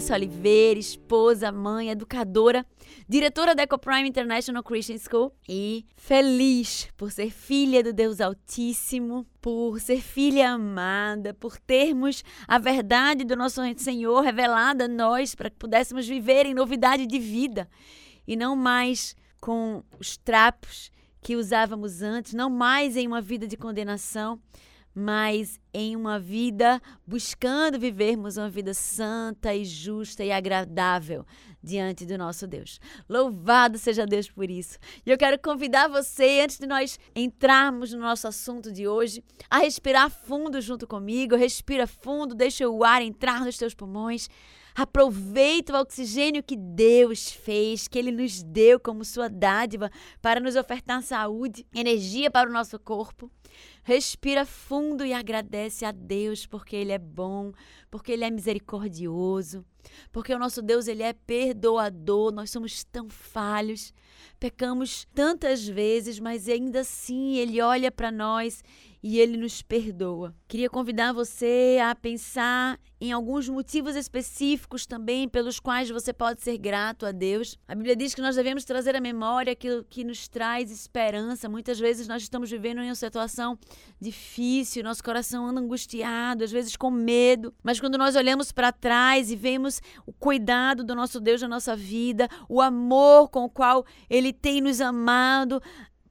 [0.00, 2.66] Sou Andressa Oliveira, esposa, mãe, educadora,
[3.08, 9.80] diretora da EcoPrime International Christian School e feliz por ser filha do Deus Altíssimo, por
[9.80, 15.56] ser filha amada, por termos a verdade do nosso Senhor revelada a nós para que
[15.56, 17.66] pudéssemos viver em novidade de vida
[18.26, 20.90] e não mais com os trapos
[21.22, 24.38] que usávamos antes, não mais em uma vida de condenação,
[24.98, 31.26] mas em uma vida buscando vivermos uma vida santa e justa e agradável
[31.62, 32.80] diante do nosso Deus.
[33.06, 34.78] Louvado seja Deus por isso.
[35.04, 39.58] E eu quero convidar você, antes de nós entrarmos no nosso assunto de hoje, a
[39.58, 41.36] respirar fundo junto comigo.
[41.36, 44.30] Respira fundo, deixa o ar entrar nos teus pulmões.
[44.76, 50.54] Aproveita o oxigênio que Deus fez, que Ele nos deu como sua dádiva para nos
[50.54, 53.30] ofertar saúde, energia para o nosso corpo.
[53.82, 57.52] Respira fundo e agradece a Deus porque Ele é bom,
[57.90, 59.64] porque Ele é misericordioso,
[60.12, 62.32] porque o nosso Deus ele é perdoador.
[62.32, 63.92] Nós somos tão falhos,
[64.38, 68.62] pecamos tantas vezes, mas ainda assim Ele olha para nós
[69.08, 70.34] e ele nos perdoa.
[70.48, 76.58] Queria convidar você a pensar em alguns motivos específicos também pelos quais você pode ser
[76.58, 77.56] grato a Deus.
[77.68, 81.48] A Bíblia diz que nós devemos trazer à memória aquilo que nos traz esperança.
[81.48, 83.56] Muitas vezes nós estamos vivendo em uma situação
[84.00, 89.30] difícil, nosso coração anda angustiado, às vezes com medo, mas quando nós olhamos para trás
[89.30, 89.75] e vemos
[90.06, 94.60] o cuidado do nosso Deus na nossa vida, o amor com o qual ele tem
[94.60, 95.62] nos amado,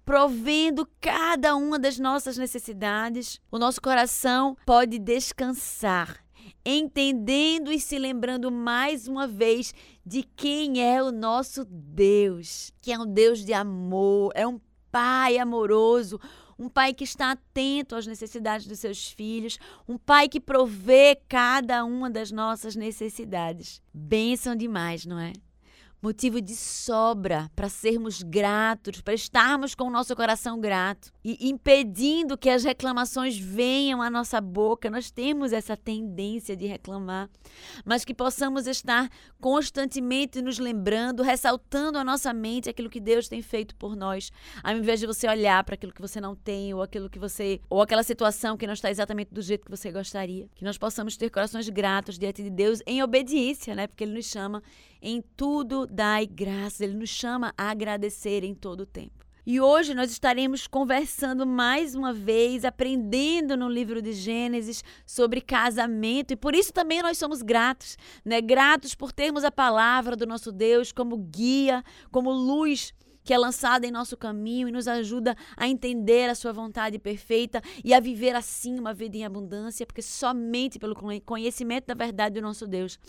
[0.06, 6.24] provendo cada uma das nossas necessidades, o nosso coração pode descansar,
[6.64, 9.74] entendendo e se lembrando mais uma vez
[10.06, 14.60] de quem é o nosso Deus, que é um Deus de amor, é um
[14.92, 16.22] Pai amoroso,
[16.58, 21.84] um pai que está atento às necessidades dos seus filhos, um pai que provê cada
[21.84, 23.82] uma das nossas necessidades.
[23.94, 25.34] Bênção demais, não é?
[26.06, 32.38] Motivo de sobra para sermos gratos, para estarmos com o nosso coração grato e impedindo
[32.38, 34.88] que as reclamações venham à nossa boca.
[34.88, 37.28] Nós temos essa tendência de reclamar,
[37.84, 39.10] mas que possamos estar
[39.42, 44.32] constantemente nos lembrando, ressaltando à nossa mente aquilo que Deus tem feito por nós,
[44.64, 47.60] ao invés de você olhar para aquilo que você não tem ou aquilo que você
[47.68, 50.48] ou aquela situação que não está exatamente do jeito que você gostaria.
[50.54, 53.88] Que nós possamos ter corações gratos diante de Deus em obediência, né?
[53.88, 54.62] Porque ele nos chama
[55.02, 56.82] em tudo dai graças.
[56.82, 59.26] Ele nos chama a agradecer em todo o tempo.
[59.48, 66.34] E hoje nós estaremos conversando mais uma vez, aprendendo no livro de Gênesis sobre casamento,
[66.34, 67.96] e por isso também nós somos gratos,
[68.26, 68.42] né?
[68.42, 72.92] Gratos por termos a palavra do nosso Deus como guia, como luz
[73.26, 77.62] que é lançada em nosso caminho e nos ajuda a entender a sua vontade perfeita
[77.84, 82.42] e a viver assim uma vida em abundância, porque somente pelo conhecimento da verdade do
[82.42, 83.00] nosso Deus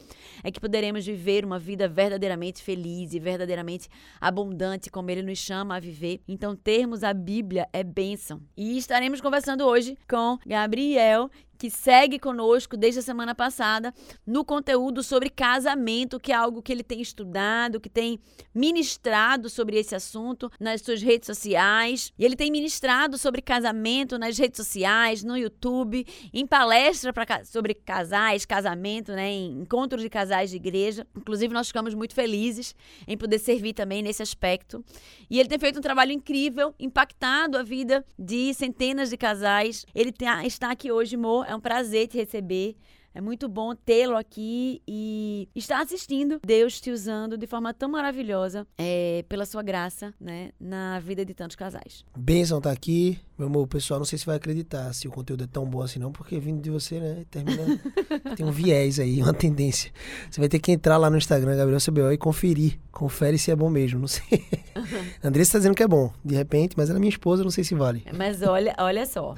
[0.43, 3.89] é que poderemos viver uma vida verdadeiramente feliz e verdadeiramente
[4.21, 6.21] abundante, como ele nos chama a viver.
[6.27, 8.41] Então, termos a Bíblia é bênção.
[8.57, 13.93] E estaremos conversando hoje com Gabriel, que segue conosco desde a semana passada
[14.27, 18.19] no conteúdo sobre casamento, que é algo que ele tem estudado, que tem
[18.55, 22.13] ministrado sobre esse assunto nas suas redes sociais.
[22.19, 27.13] E ele tem ministrado sobre casamento nas redes sociais, no YouTube, em palestra
[27.45, 31.07] sobre casais, casamento, né, em encontros de casais de igreja.
[31.17, 32.75] Inclusive, nós ficamos muito felizes
[33.07, 34.85] em poder servir também nesse aspecto.
[35.31, 39.85] E ele tem feito um trabalho incrível, impactado a vida de centenas de casais.
[39.95, 42.77] Ele tá, está aqui hoje, Mo, é um prazer te receber.
[43.17, 48.67] É muito bom tê-lo aqui e estar assistindo Deus te usando de forma tão maravilhosa,
[48.77, 52.05] é, pela sua graça, né, na vida de tantos casais.
[52.15, 53.19] Bênção tá aqui.
[53.39, 55.81] Meu amor, o pessoal não sei se vai acreditar se o conteúdo é tão bom
[55.81, 57.81] assim não, porque vindo de você, né, termina...
[58.37, 59.91] tem um viés aí, uma tendência.
[60.31, 62.79] Você vai ter que entrar lá no Instagram, Gabriel CBO, e conferir.
[62.93, 64.45] Confere se é bom mesmo, não sei.
[64.77, 65.11] Uhum.
[65.25, 67.65] Andressa tá dizendo que é bom, de repente, mas ela é minha esposa, não sei
[67.65, 68.05] se vale.
[68.15, 69.35] Mas olha, olha só.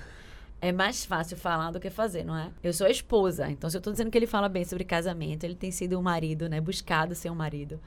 [0.61, 2.51] É mais fácil falar do que fazer, não é?
[2.63, 5.45] Eu sou a esposa, então se eu estou dizendo que ele fala bem sobre casamento,
[5.45, 6.61] ele tem sido um marido, né?
[6.61, 7.81] Buscado ser um marido.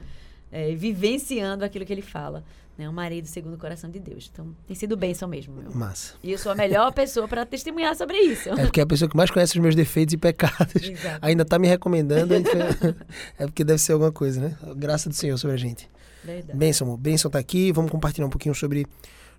[0.50, 2.44] É, vivenciando aquilo que ele fala.
[2.76, 2.88] Né?
[2.88, 4.30] Um marido segundo o coração de Deus.
[4.32, 5.54] Então, tem sido bênção mesmo.
[5.54, 5.70] Meu.
[5.74, 6.14] Massa.
[6.22, 8.48] E eu sou a melhor pessoa para testemunhar sobre isso.
[8.48, 11.18] É porque é a pessoa que mais conhece os meus defeitos e pecados Exato.
[11.20, 12.34] ainda está me recomendando.
[13.38, 14.56] é porque deve ser alguma coisa, né?
[14.76, 15.88] Graça do Senhor sobre a gente.
[16.24, 16.58] Verdade.
[16.58, 16.98] Bênção, amor.
[16.98, 17.72] Bênção tá aqui.
[17.72, 18.86] Vamos compartilhar um pouquinho sobre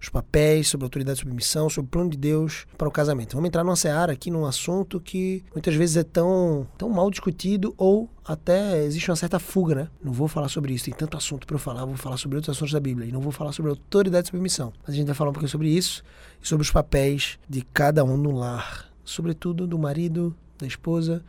[0.03, 3.35] os papéis, sobre a autoridade e submissão, sobre o plano de Deus para o casamento.
[3.35, 7.73] Vamos entrar numa seara aqui num assunto que muitas vezes é tão, tão mal discutido
[7.77, 9.87] ou até existe uma certa fuga, né?
[10.03, 12.55] Não vou falar sobre isso, tem tanto assunto para eu falar, vou falar sobre outros
[12.55, 14.73] assuntos da Bíblia e não vou falar sobre autoridade e submissão.
[14.85, 16.03] Mas a gente vai falar um pouquinho sobre isso
[16.41, 21.23] e sobre os papéis de cada um no lar, sobretudo do marido, da esposa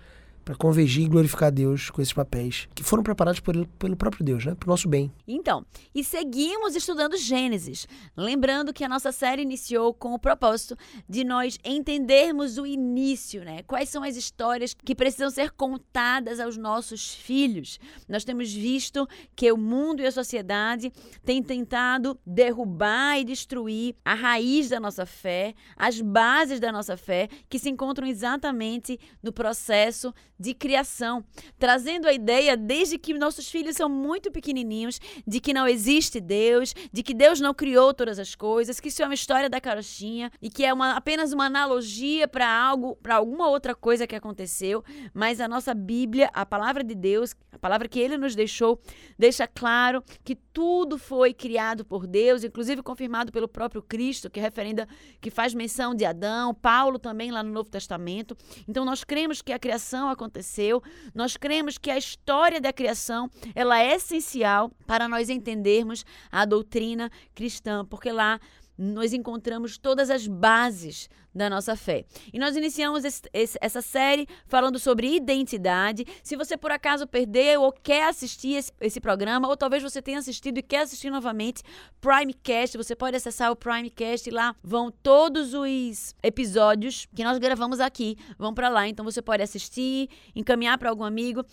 [0.44, 4.44] para convergir e glorificar Deus com esses papéis que foram preparados por, pelo próprio Deus,
[4.44, 4.54] né?
[4.54, 5.10] Para o nosso bem.
[5.26, 5.64] Então,
[5.94, 7.88] e seguimos estudando Gênesis.
[8.16, 10.76] Lembrando que a nossa série iniciou com o propósito
[11.08, 13.62] de nós entendermos o início, né?
[13.62, 17.78] Quais são as histórias que precisam ser contadas aos nossos filhos.
[18.08, 20.92] Nós temos visto que o mundo e a sociedade
[21.24, 27.28] têm tentado derrubar e destruir a raiz da nossa fé, as bases da nossa fé,
[27.48, 31.24] que se encontram exatamente no processo de criação,
[31.58, 36.74] trazendo a ideia desde que nossos filhos são muito pequenininhos de que não existe Deus,
[36.92, 40.30] de que Deus não criou todas as coisas, que isso é uma história da carochinha
[40.42, 44.84] e que é uma, apenas uma analogia para algo, para alguma outra coisa que aconteceu,
[45.12, 48.80] mas a nossa Bíblia, a palavra de Deus, a palavra que ele nos deixou,
[49.18, 54.88] deixa claro que tudo foi criado por Deus, inclusive confirmado pelo próprio Cristo, que referenda
[55.20, 58.36] que faz menção de Adão, Paulo também lá no Novo Testamento.
[58.68, 60.82] Então nós cremos que a criação aconteceu aconteceu.
[61.14, 67.10] Nós cremos que a história da criação, ela é essencial para nós entendermos a doutrina
[67.34, 68.40] cristã, porque lá
[68.76, 72.04] nós encontramos todas as bases da nossa fé.
[72.32, 76.06] E nós iniciamos esse, esse, essa série falando sobre identidade.
[76.22, 80.18] Se você por acaso perdeu ou quer assistir esse, esse, programa, ou talvez você tenha
[80.18, 81.62] assistido e quer assistir novamente,
[82.00, 87.80] Primecast, você pode acessar o Primecast e lá vão todos os episódios que nós gravamos
[87.80, 88.86] aqui, vão para lá.
[88.86, 91.44] Então você pode assistir, encaminhar para algum amigo.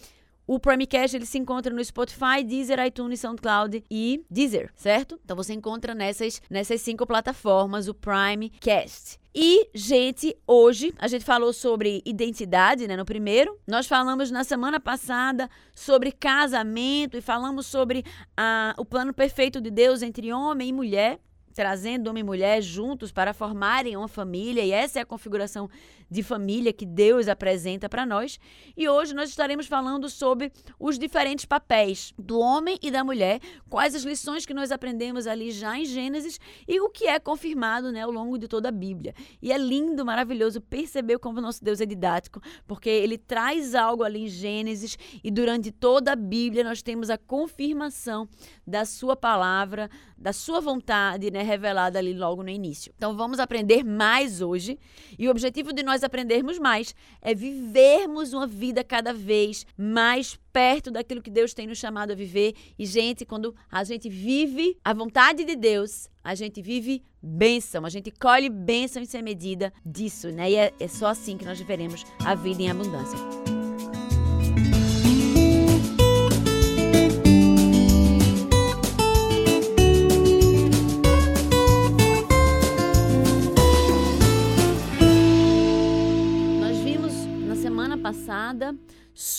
[0.51, 5.18] O Primecast ele se encontra no Spotify, Deezer, iTunes, SoundCloud e Deezer, certo?
[5.24, 9.18] Então você encontra nessas, nessas cinco plataformas o Primecast.
[9.33, 12.98] E, gente, hoje a gente falou sobre identidade, né?
[12.98, 13.57] No primeiro.
[13.65, 18.04] Nós falamos na semana passada sobre casamento e falamos sobre
[18.36, 21.21] a, o plano perfeito de Deus entre homem e mulher
[21.51, 25.69] trazendo homem e mulher juntos para formarem uma família, e essa é a configuração
[26.09, 28.38] de família que Deus apresenta para nós.
[28.75, 33.39] E hoje nós estaremos falando sobre os diferentes papéis do homem e da mulher,
[33.69, 36.38] quais as lições que nós aprendemos ali já em Gênesis
[36.68, 39.13] e o que é confirmado né, ao longo de toda a Bíblia.
[39.42, 44.04] E é lindo, maravilhoso perceber como o nosso Deus é didático, porque ele traz algo
[44.04, 48.27] ali em Gênesis e durante toda a Bíblia nós temos a confirmação
[48.71, 52.94] da sua palavra, da sua vontade, né, revelada ali logo no início.
[52.95, 54.79] Então vamos aprender mais hoje.
[55.19, 60.89] E o objetivo de nós aprendermos mais, é vivermos uma vida cada vez mais perto
[60.89, 62.56] daquilo que Deus tem nos chamado a viver.
[62.79, 67.89] E, gente, quando a gente vive a vontade de Deus, a gente vive bênção, a
[67.89, 70.51] gente colhe bênção em ser medida disso, né?
[70.51, 73.61] E é, é só assim que nós viveremos a vida em abundância.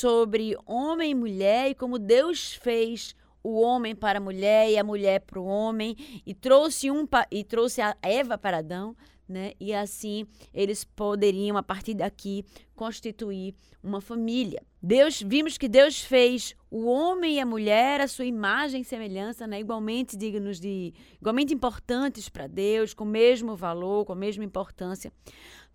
[0.02, 4.82] Sobre homem e mulher e como Deus fez o homem para a mulher e a
[4.82, 5.96] mulher para o homem
[6.26, 8.96] e trouxe um e trouxe a Eva para Adão,
[9.28, 9.52] né?
[9.60, 12.44] E assim eles poderiam a partir daqui
[12.74, 14.60] constituir uma família.
[14.82, 19.46] Deus vimos que Deus fez o homem e a mulher a sua imagem e semelhança,
[19.46, 19.60] né?
[19.60, 25.12] Igualmente dignos de, igualmente importantes para Deus, com o mesmo valor, com a mesma importância.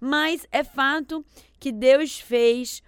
[0.01, 1.25] Mas é fato
[1.57, 2.83] que Deus fez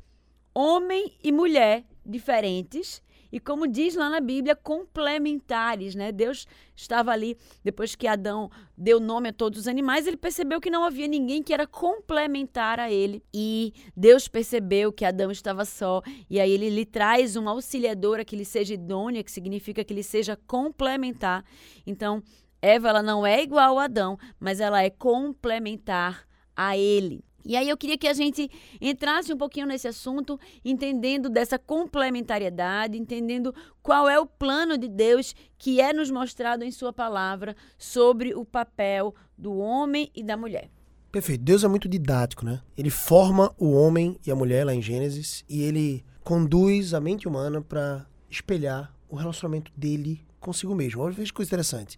[0.54, 3.02] homem e mulher diferentes
[3.32, 6.12] e como diz lá na Bíblia, complementares, né?
[6.12, 10.70] Deus estava ali depois que Adão deu nome a todos os animais, ele percebeu que
[10.70, 13.24] não havia ninguém que era complementar a ele.
[13.34, 18.36] E Deus percebeu que Adão estava só, e aí ele lhe traz uma auxiliadora que
[18.36, 21.46] lhe seja idônea, que significa que ele seja complementar.
[21.86, 22.24] Então,
[22.62, 27.24] Eva ela não é igual a Adão, mas ela é complementar a ele.
[27.50, 28.48] E aí eu queria que a gente
[28.80, 35.34] entrasse um pouquinho nesse assunto, entendendo dessa complementariedade, entendendo qual é o plano de Deus
[35.58, 40.70] que é nos mostrado em sua palavra sobre o papel do homem e da mulher.
[41.12, 41.44] Perfeito.
[41.44, 42.62] Deus é muito didático, né?
[42.78, 47.28] Ele forma o homem e a mulher lá em Gênesis e ele conduz a mente
[47.28, 51.02] humana para espelhar o relacionamento dele consigo mesmo.
[51.02, 51.98] Olha, que coisa interessante.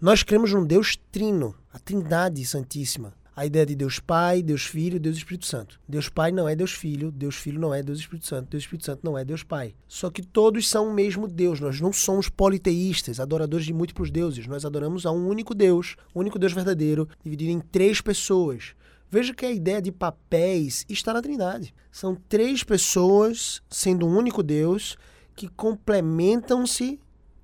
[0.00, 4.98] Nós cremos num Deus trino, a Trindade Santíssima a ideia de Deus Pai, Deus Filho,
[4.98, 5.80] Deus Espírito Santo.
[5.88, 8.86] Deus Pai não é Deus Filho, Deus Filho não é Deus Espírito Santo, Deus Espírito
[8.86, 9.76] Santo não é Deus Pai.
[9.86, 11.60] Só que todos são o mesmo Deus.
[11.60, 14.48] Nós não somos politeístas, adoradores de múltiplos deuses.
[14.48, 18.74] Nós adoramos a um único Deus, um único Deus verdadeiro, dividido em três pessoas.
[19.08, 21.72] Veja que a ideia de papéis está na Trindade.
[21.92, 24.98] São três pessoas, sendo um único Deus,
[25.36, 26.98] que complementam-se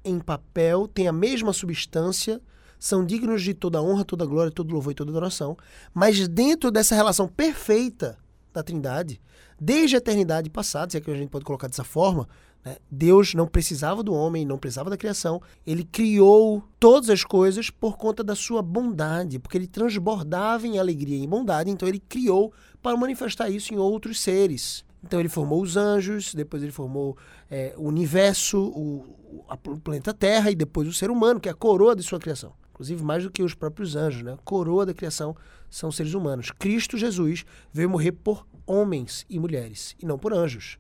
[0.05, 2.43] em papel, têm a mesma substância,
[2.85, 5.57] são dignos de toda honra, toda glória, todo louvor e toda adoração,
[5.95, 8.19] mas dentro dessa relação perfeita
[8.53, 9.23] da Trindade,
[9.59, 12.29] desde a eternidade passada, se é que a gente pode colocar dessa forma,
[12.63, 12.77] né?
[12.91, 17.97] Deus não precisava do homem, não precisava da criação, ele criou todas as coisas por
[17.97, 22.53] conta da sua bondade, porque ele transbordava em alegria e em bondade, então ele criou
[22.83, 24.85] para manifestar isso em outros seres.
[25.03, 27.17] Então ele formou os anjos, depois ele formou
[27.51, 29.07] é, o universo, o,
[29.49, 32.53] o planeta Terra e depois o ser humano, que é a coroa de sua criação
[32.75, 34.37] inclusive mais do que os próprios anjos, né?
[34.45, 35.35] Coroa da criação
[35.71, 36.51] são seres humanos.
[36.51, 40.79] Cristo Jesus veio morrer por homens e mulheres, e não por anjos.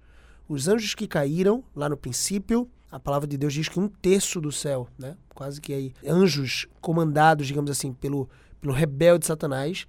[0.48, 4.40] Os anjos que caíram lá no princípio, a palavra de Deus diz que um terço
[4.40, 5.16] do céu, né?
[5.34, 8.28] Quase que aí anjos comandados, digamos assim, pelo
[8.64, 9.86] pelo rebelde Satanás,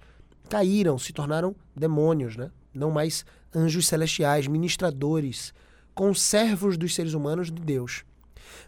[0.50, 2.50] caíram, se tornaram demônios, né?
[2.74, 5.54] Não mais anjos celestiais, ministradores,
[5.94, 8.04] conservos dos seres humanos de Deus.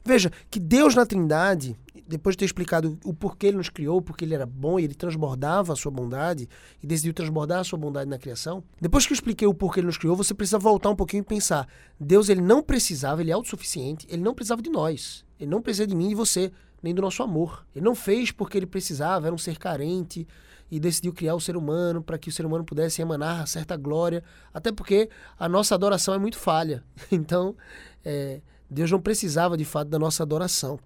[0.05, 4.25] Veja que Deus na Trindade, depois de ter explicado o porquê ele nos criou, porque
[4.25, 6.49] ele era bom e ele transbordava a sua bondade
[6.83, 9.87] e decidiu transbordar a sua bondade na criação, depois que eu expliquei o porquê ele
[9.87, 11.69] nos criou, você precisa voltar um pouquinho e pensar:
[12.01, 15.87] Deus ele não precisava, ele é autossuficiente, ele não precisava de nós, ele não precisa
[15.87, 16.51] de mim e de você,
[16.83, 17.67] nem do nosso amor.
[17.75, 20.27] Ele não fez porque ele precisava, era um ser carente
[20.71, 24.23] e decidiu criar o ser humano para que o ser humano pudesse emanar certa glória,
[24.53, 25.09] até porque
[25.39, 26.85] a nossa adoração é muito falha.
[27.11, 27.57] Então,
[28.05, 28.41] é,
[28.71, 30.79] Deus não precisava de fato da nossa adoração.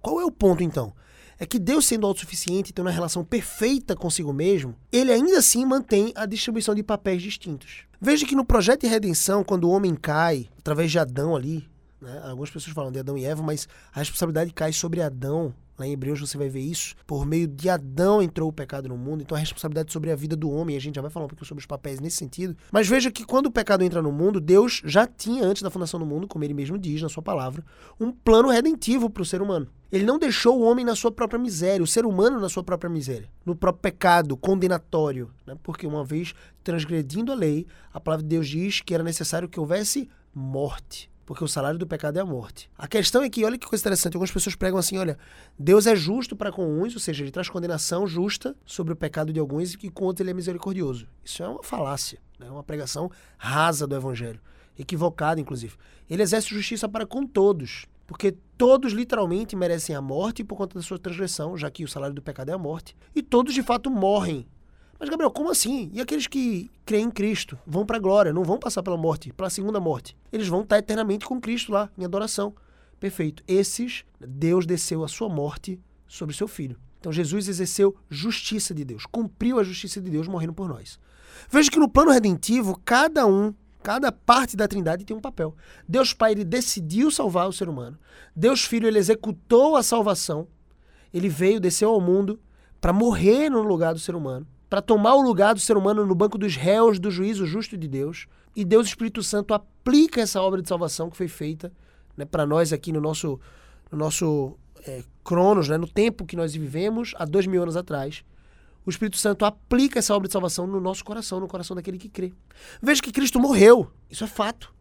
[0.00, 0.92] Qual é o ponto então?
[1.38, 6.12] É que Deus, sendo autossuficiente, tendo uma relação perfeita consigo mesmo, ele ainda assim mantém
[6.14, 7.84] a distribuição de papéis distintos.
[8.00, 11.68] Veja que no projeto de redenção, quando o homem cai, através de Adão ali,
[12.00, 15.88] né, algumas pessoas falam de Adão e Eva, mas a responsabilidade cai sobre Adão Lá
[15.88, 16.94] em Hebreus você vai ver isso.
[17.04, 20.36] Por meio de Adão entrou o pecado no mundo, então a responsabilidade sobre a vida
[20.36, 22.56] do homem, a gente já vai falar um pouquinho sobre os papéis nesse sentido.
[22.70, 25.98] Mas veja que quando o pecado entra no mundo, Deus já tinha, antes da fundação
[25.98, 27.64] do mundo, como ele mesmo diz na sua palavra,
[27.98, 29.66] um plano redentivo para o ser humano.
[29.90, 32.88] Ele não deixou o homem na sua própria miséria, o ser humano na sua própria
[32.88, 35.30] miséria, no próprio pecado condenatório.
[35.44, 35.56] Né?
[35.64, 39.58] Porque uma vez transgredindo a lei, a palavra de Deus diz que era necessário que
[39.58, 42.70] houvesse morte porque o salário do pecado é a morte.
[42.76, 45.18] A questão é que, olha que coisa interessante, algumas pessoas pregam assim, olha,
[45.58, 49.32] Deus é justo para com uns, ou seja, ele traz condenação justa sobre o pecado
[49.32, 51.06] de alguns e outros ele é misericordioso.
[51.24, 52.50] Isso é uma falácia, é né?
[52.50, 54.40] uma pregação rasa do evangelho,
[54.78, 55.76] equivocada inclusive.
[56.08, 60.82] Ele exerce justiça para com todos, porque todos literalmente merecem a morte por conta da
[60.82, 63.90] sua transgressão, já que o salário do pecado é a morte, e todos de fato
[63.90, 64.46] morrem
[65.02, 65.90] mas, Gabriel, como assim?
[65.92, 69.32] E aqueles que creem em Cristo vão para a glória, não vão passar pela morte,
[69.32, 70.16] pela segunda morte.
[70.32, 72.54] Eles vão estar eternamente com Cristo lá, em adoração.
[73.00, 73.42] Perfeito.
[73.48, 76.78] Esses, Deus desceu a sua morte sobre o seu filho.
[77.00, 81.00] Então, Jesus exerceu justiça de Deus, cumpriu a justiça de Deus morrendo por nós.
[81.50, 85.56] Veja que no plano redentivo, cada um, cada parte da Trindade tem um papel.
[85.88, 87.98] Deus Pai, ele decidiu salvar o ser humano.
[88.36, 90.46] Deus Filho, ele executou a salvação.
[91.12, 92.38] Ele veio, desceu ao mundo
[92.80, 96.14] para morrer no lugar do ser humano para tomar o lugar do ser humano no
[96.14, 98.26] banco dos réus do juízo justo de Deus.
[98.56, 101.70] E Deus Espírito Santo aplica essa obra de salvação que foi feita
[102.16, 103.38] né, para nós aqui no nosso,
[103.90, 108.24] no nosso é, Cronos, né, no tempo que nós vivemos, há dois mil anos atrás.
[108.86, 112.08] O Espírito Santo aplica essa obra de salvação no nosso coração, no coração daquele que
[112.08, 112.32] crê.
[112.80, 114.74] Veja que Cristo morreu, isso é fato.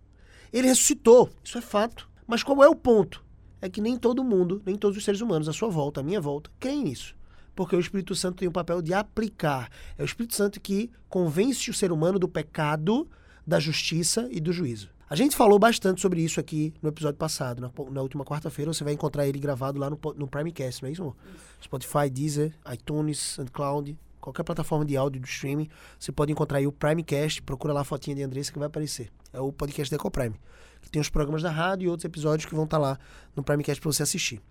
[0.53, 2.09] Ele ressuscitou, isso é fato.
[2.25, 3.21] Mas qual é o ponto?
[3.61, 6.21] É que nem todo mundo, nem todos os seres humanos à sua volta, à minha
[6.21, 7.13] volta, creem nisso
[7.61, 9.69] porque o Espírito Santo tem o papel de aplicar.
[9.95, 13.07] É o Espírito Santo que convence o ser humano do pecado,
[13.45, 14.89] da justiça e do juízo.
[15.07, 18.73] A gente falou bastante sobre isso aqui no episódio passado, na, na última quarta-feira.
[18.73, 21.15] Você vai encontrar ele gravado lá no, no Primecast, não é isso, amor?
[21.61, 25.69] Spotify, Deezer, iTunes, SoundCloud, qualquer plataforma de áudio do streaming.
[25.99, 29.11] Você pode encontrar aí o Primecast, procura lá a fotinha de Andressa que vai aparecer.
[29.31, 30.35] É o podcast da EcoPrime.
[30.81, 32.97] Que tem os programas da rádio e outros episódios que vão estar lá
[33.35, 34.41] no Primecast para você assistir.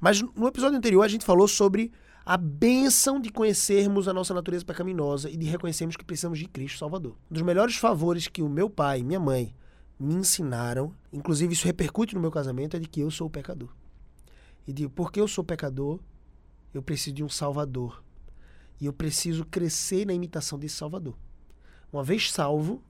[0.00, 1.92] Mas no episódio anterior a gente falou sobre
[2.24, 6.78] a bênção de conhecermos a nossa natureza pecaminosa e de reconhecermos que precisamos de Cristo
[6.78, 7.16] Salvador.
[7.30, 9.54] Um dos melhores favores que o meu pai e minha mãe
[9.98, 13.70] me ensinaram, inclusive isso repercute no meu casamento, é de que eu sou pecador.
[14.66, 15.98] E de porque eu sou pecador,
[16.72, 18.02] eu preciso de um Salvador.
[18.80, 21.16] E eu preciso crescer na imitação desse Salvador.
[21.92, 22.82] Uma vez salvo,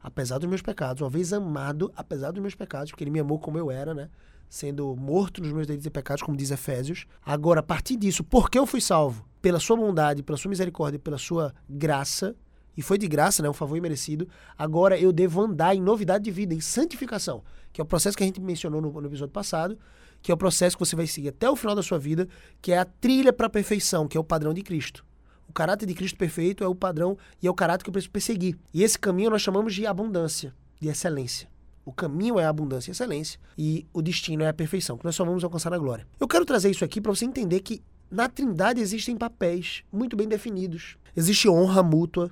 [0.00, 3.38] apesar dos meus pecados, uma vez amado, apesar dos meus pecados, porque ele me amou
[3.38, 4.10] como eu era, né?
[4.52, 7.06] Sendo morto nos meus delitos e pecados, como diz Efésios.
[7.24, 9.26] Agora, a partir disso, porque eu fui salvo?
[9.40, 12.36] Pela sua bondade, pela sua misericórdia, pela sua graça,
[12.76, 13.48] e foi de graça, né?
[13.48, 14.28] Um favor imerecido.
[14.58, 17.42] Agora eu devo andar em novidade de vida, em santificação,
[17.72, 19.78] que é o processo que a gente mencionou no, no episódio passado,
[20.20, 22.28] que é o processo que você vai seguir até o final da sua vida,
[22.60, 25.02] que é a trilha para a perfeição, que é o padrão de Cristo.
[25.48, 28.10] O caráter de Cristo perfeito é o padrão e é o caráter que eu preciso
[28.10, 28.58] perseguir.
[28.74, 31.51] E esse caminho nós chamamos de abundância, de excelência.
[31.84, 35.14] O caminho é a abundância e excelência e o destino é a perfeição, que nós
[35.14, 36.06] só vamos alcançar na glória.
[36.18, 40.28] Eu quero trazer isso aqui para você entender que na Trindade existem papéis muito bem
[40.28, 40.96] definidos.
[41.16, 42.30] Existe honra mútua.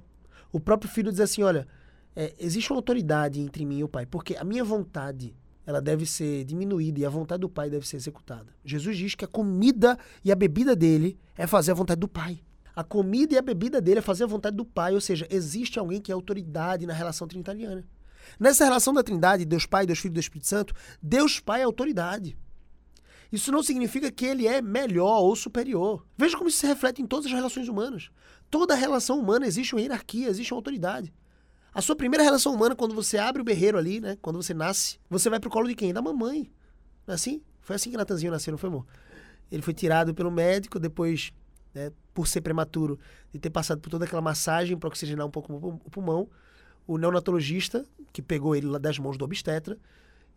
[0.52, 1.66] O próprio filho diz assim: olha,
[2.14, 5.34] é, existe uma autoridade entre mim e o pai, porque a minha vontade
[5.66, 8.52] ela deve ser diminuída e a vontade do pai deve ser executada.
[8.64, 12.40] Jesus diz que a comida e a bebida dele é fazer a vontade do pai.
[12.74, 15.78] A comida e a bebida dele é fazer a vontade do Pai, ou seja, existe
[15.78, 17.84] alguém que é autoridade na relação trinitariana.
[18.38, 21.64] Nessa relação da Trindade, Deus Pai, Deus Filho e Deus Espírito Santo, Deus Pai é
[21.64, 22.36] autoridade.
[23.32, 26.04] Isso não significa que ele é melhor ou superior.
[26.16, 28.10] Veja como isso se reflete em todas as relações humanas.
[28.50, 31.12] Toda relação humana existe uma hierarquia, existe uma autoridade.
[31.72, 34.18] A sua primeira relação humana, quando você abre o berreiro ali, né?
[34.20, 35.92] Quando você nasce, você vai pro colo de quem?
[35.92, 36.50] Da mamãe.
[37.06, 37.40] Não é assim?
[37.60, 38.86] Foi assim que Natanzinho nasceu, não foi, amor?
[39.52, 41.32] Ele foi tirado pelo médico, depois
[41.72, 42.98] né, por ser prematuro,
[43.32, 45.52] de ter passado por toda aquela massagem para oxigenar um pouco
[45.84, 46.28] o pulmão.
[46.90, 49.78] O neonatologista, que pegou ele das mãos do obstetra,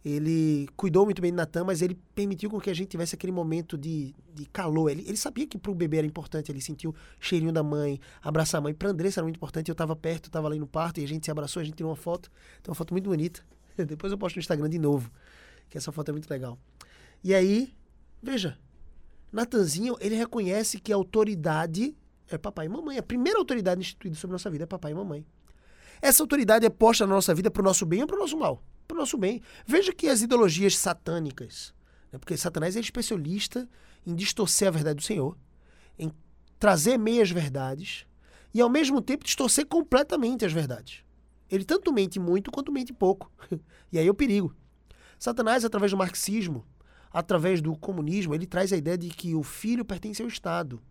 [0.06, 3.32] ele cuidou muito bem de Natan, mas ele permitiu com que a gente tivesse aquele
[3.32, 4.92] momento de, de calor.
[4.92, 8.00] Ele, ele sabia que para o bebê era importante, ele sentiu o cheirinho da mãe,
[8.22, 8.72] abraçar a mãe.
[8.72, 11.26] Para Andressa era muito importante, eu estava perto, estava ali no parto e a gente
[11.26, 12.30] se abraçou, a gente tirou uma foto.
[12.62, 13.42] Tem uma foto muito bonita.
[13.76, 15.12] Depois eu posto no Instagram de novo,
[15.72, 16.60] que essa foto é muito legal.
[17.24, 17.74] E aí,
[18.22, 18.60] veja,
[19.32, 23.00] Natanzinho, ele reconhece que a autoridade é papai e mamãe.
[23.00, 25.26] A primeira autoridade instituída sobre nossa vida é papai e mamãe.
[26.02, 28.38] Essa autoridade é posta na nossa vida para o nosso bem ou para o nosso
[28.38, 28.64] mal?
[28.88, 29.42] Para o nosso bem.
[29.66, 31.74] Veja que as ideologias satânicas,
[32.12, 33.68] né, porque Satanás é especialista
[34.06, 35.38] em distorcer a verdade do Senhor,
[35.98, 36.12] em
[36.60, 38.06] trazer meias verdades
[38.54, 41.04] e ao mesmo tempo distorcer completamente as verdades.
[41.50, 43.32] Ele tanto mente muito quanto mente pouco.
[43.92, 44.56] e aí é o perigo.
[45.20, 46.66] Satanás, através do marxismo,
[47.12, 50.82] através do comunismo, ele traz a ideia de que o filho pertence ao Estado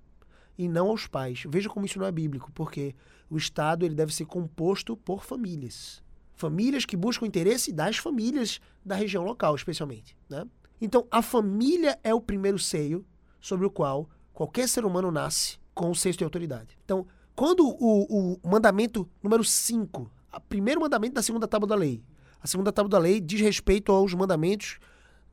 [0.56, 1.44] e não aos pais.
[1.48, 2.94] Veja como isso não é bíblico, porque
[3.28, 6.02] o Estado ele deve ser composto por famílias.
[6.34, 10.16] Famílias que buscam o interesse das famílias da região local, especialmente.
[10.28, 10.44] Né?
[10.80, 13.04] Então, a família é o primeiro seio
[13.40, 16.78] sobre o qual qualquer ser humano nasce com o senso de autoridade.
[16.84, 22.02] Então, quando o, o mandamento número 5, o primeiro mandamento da segunda tábua da lei,
[22.42, 24.78] a segunda tábua da lei diz respeito aos mandamentos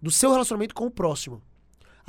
[0.02, 1.42] do seu relacionamento com o próximo.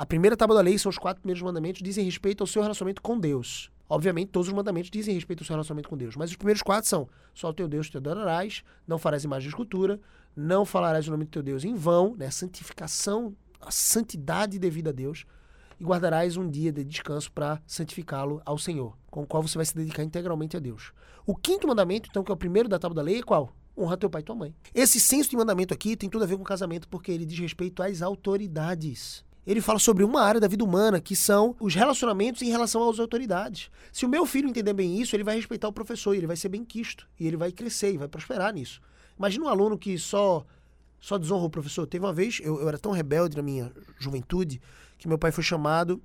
[0.01, 3.03] A primeira tábua da lei são os quatro primeiros mandamentos, dizem respeito ao seu relacionamento
[3.03, 3.69] com Deus.
[3.87, 6.89] Obviamente, todos os mandamentos dizem respeito ao seu relacionamento com Deus, mas os primeiros quatro
[6.89, 9.99] são: só o teu Deus te adorarás, não farás imagem de escultura,
[10.35, 12.31] não falarás o nome do teu Deus em vão, né?
[12.31, 15.23] Santificação, a santidade devida a Deus,
[15.79, 19.67] e guardarás um dia de descanso para santificá-lo ao Senhor, com o qual você vai
[19.67, 20.93] se dedicar integralmente a Deus.
[21.27, 23.55] O quinto mandamento, então, que é o primeiro da tábua da lei, é qual?
[23.77, 24.55] honra teu pai e tua mãe.
[24.73, 27.83] Esse senso de mandamento aqui tem tudo a ver com casamento, porque ele diz respeito
[27.83, 29.23] às autoridades.
[29.45, 32.99] Ele fala sobre uma área da vida humana que são os relacionamentos em relação às
[32.99, 33.71] autoridades.
[33.91, 36.49] Se o meu filho entender bem isso, ele vai respeitar o professor, ele vai ser
[36.49, 38.79] bem quisto, e ele vai crescer e vai prosperar nisso.
[39.17, 40.45] Imagina um aluno que só
[40.99, 41.87] só desonra o professor.
[41.87, 44.61] Teve uma vez, eu, eu era tão rebelde na minha juventude,
[44.99, 45.99] que meu pai foi chamado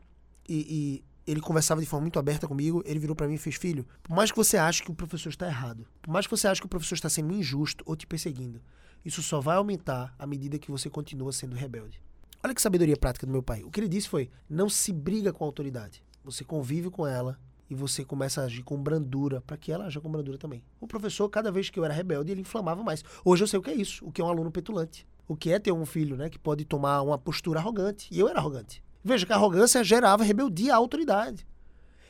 [0.49, 3.57] e, e ele conversava de forma muito aberta comigo, ele virou para mim e fez:
[3.57, 6.49] Filho, por mais que você ache que o professor está errado, por mais que você
[6.49, 8.63] ache que o professor está sendo injusto ou te perseguindo,
[9.05, 12.01] isso só vai aumentar à medida que você continua sendo rebelde.
[12.43, 13.63] Olha que sabedoria prática do meu pai.
[13.65, 16.03] O que ele disse foi: não se briga com a autoridade.
[16.25, 20.01] Você convive com ela e você começa a agir com brandura, para que ela aja
[20.01, 20.63] com brandura também.
[20.81, 23.05] O professor, cada vez que eu era rebelde, ele inflamava mais.
[23.25, 25.07] Hoje eu sei o que é isso, o que é um aluno petulante.
[25.29, 28.09] O que é ter um filho, né, que pode tomar uma postura arrogante.
[28.13, 28.83] E eu era arrogante.
[29.03, 31.47] Veja que a arrogância gerava rebeldia à autoridade.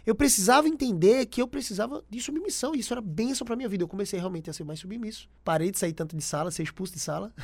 [0.06, 2.76] Eu precisava entender que eu precisava de submissão.
[2.76, 3.82] E isso era bênção para minha vida.
[3.82, 5.28] Eu comecei realmente a ser mais submisso.
[5.42, 7.34] Parei de sair tanto de sala, ser expulso de sala.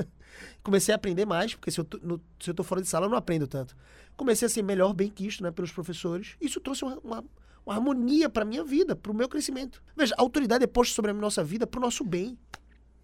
[0.64, 3.04] comecei a aprender mais, porque se eu, tô, no, se eu tô fora de sala,
[3.04, 3.76] eu não aprendo tanto.
[4.16, 6.36] Comecei a ser melhor, bem quisto né, pelos professores.
[6.40, 7.24] Isso trouxe uma, uma,
[7.66, 9.82] uma harmonia para minha vida, para o meu crescimento.
[9.94, 12.38] Veja, a autoridade é posta sobre a nossa vida para o nosso bem.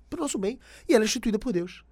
[0.08, 0.58] Para o nosso bem.
[0.88, 1.84] E ela é instituída por Deus.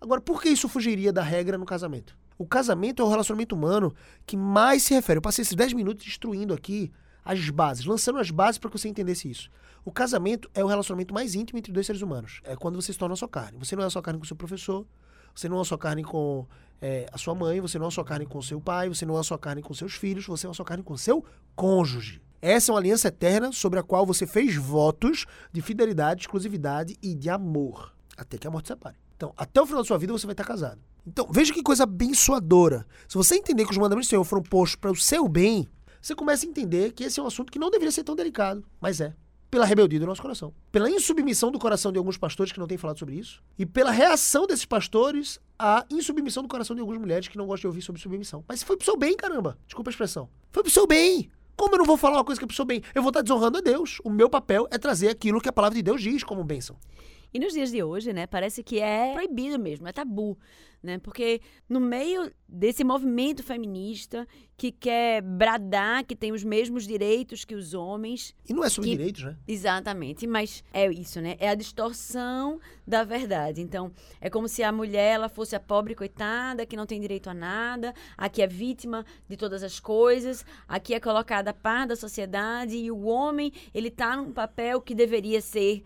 [0.00, 2.16] Agora, por que isso fugiria da regra no casamento?
[2.38, 3.94] O casamento é o relacionamento humano
[4.26, 5.18] que mais se refere.
[5.18, 6.92] Eu passei esses 10 minutos destruindo aqui
[7.24, 9.50] as bases, lançando as bases para que você entendesse isso.
[9.84, 12.40] O casamento é o relacionamento mais íntimo entre dois seres humanos.
[12.44, 13.58] É quando você se torna sua carne.
[13.58, 14.86] Você não é sua carne com seu professor,
[15.34, 16.46] você não é sua carne com
[16.80, 19.22] é, a sua mãe, você não é sua carne com seu pai, você não é
[19.22, 22.20] sua carne com seus filhos, você é sua carne com seu cônjuge.
[22.40, 27.14] Essa é uma aliança eterna sobre a qual você fez votos de fidelidade, exclusividade e
[27.14, 28.96] de amor, até que a morte separe.
[29.16, 30.80] Então, até o final da sua vida você vai estar casado.
[31.06, 32.86] Então, veja que coisa abençoadora.
[33.08, 35.68] Se você entender que os mandamentos do Senhor foram postos para o seu bem,
[36.00, 38.64] você começa a entender que esse é um assunto que não deveria ser tão delicado,
[38.80, 39.14] mas é.
[39.50, 40.54] Pela rebeldia do nosso coração.
[40.70, 43.42] Pela insubmissão do coração de alguns pastores que não têm falado sobre isso.
[43.58, 47.62] E pela reação desses pastores à insubmissão do coração de algumas mulheres que não gostam
[47.62, 48.42] de ouvir sobre submissão.
[48.48, 49.58] Mas foi pro seu bem, caramba.
[49.66, 50.28] Desculpa a expressão.
[50.50, 51.30] Foi pro seu bem.
[51.54, 52.82] Como eu não vou falar uma coisa que é pro seu bem?
[52.94, 54.00] Eu vou estar desonrando a Deus.
[54.02, 56.76] O meu papel é trazer aquilo que a palavra de Deus diz como bênção.
[57.34, 60.38] E nos dias de hoje, né, parece que é proibido mesmo, é tabu,
[60.82, 60.98] né?
[60.98, 67.54] Porque no meio desse movimento feminista que quer bradar que tem os mesmos direitos que
[67.54, 68.34] os homens.
[68.46, 68.96] E não é sobre que...
[68.96, 69.36] direitos, né?
[69.48, 71.36] Exatamente, mas é isso, né?
[71.38, 73.62] É a distorção da verdade.
[73.62, 77.30] Então, é como se a mulher ela fosse a pobre coitada que não tem direito
[77.30, 81.96] a nada, aqui é vítima de todas as coisas, aqui é colocada a par da
[81.96, 85.82] sociedade e o homem, ele tá num papel que deveria ser